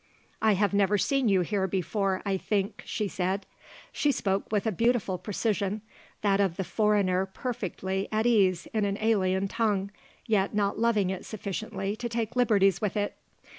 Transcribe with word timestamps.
"I 0.41 0.53
have 0.53 0.73
never 0.73 0.97
seen 0.97 1.29
you 1.29 1.41
here 1.41 1.67
before, 1.67 2.23
I 2.25 2.35
think," 2.35 2.81
she 2.87 3.07
said. 3.07 3.45
She 3.91 4.11
spoke 4.11 4.51
with 4.51 4.65
a 4.65 4.71
beautiful 4.71 5.19
precision; 5.19 5.83
that 6.21 6.39
of 6.39 6.57
the 6.57 6.63
foreigner 6.63 7.27
perfectly 7.27 8.07
at 8.11 8.25
ease 8.25 8.67
in 8.73 8.83
an 8.83 8.97
alien 8.99 9.47
tongue, 9.47 9.91
yet 10.25 10.55
not 10.55 10.79
loving 10.79 11.11
it 11.11 11.23
sufficiently 11.23 11.95
to 11.97 12.09
take 12.09 12.35
liberties 12.35 12.81
with 12.81 12.97
it. 12.97 13.15